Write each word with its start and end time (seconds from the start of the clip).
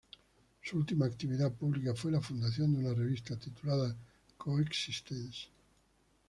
Su 0.63 0.77
última 0.77 1.05
actividad 1.05 1.53
pública 1.53 1.93
fue 1.93 2.09
la 2.11 2.21
fundación 2.21 2.73
de 2.73 2.79
una 2.79 2.95
revista 2.95 3.37
titulada 3.37 3.95
"Co-Existence". 4.35 5.49